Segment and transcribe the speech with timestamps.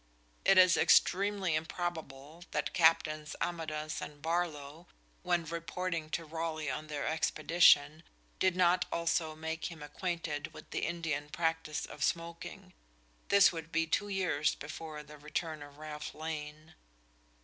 [0.43, 4.87] It is extremely improbable that Captains Amadas and Barlow,
[5.21, 8.01] when reporting to Raleigh on their expedition,
[8.39, 12.73] did not also make him acquainted with the Indian practice of smoking.
[13.27, 16.73] This would be two years before the return of Ralph Lane.